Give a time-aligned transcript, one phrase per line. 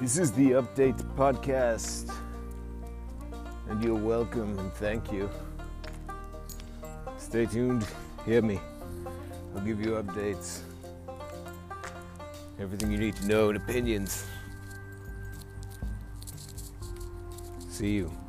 [0.00, 2.12] This is the Update Podcast,
[3.68, 5.30] and you're welcome and thank you.
[7.16, 7.86] Stay tuned,
[8.26, 8.58] hear me.
[9.54, 10.60] I'll give you updates,
[12.58, 14.26] everything you need to know, and opinions.
[17.68, 18.23] See you.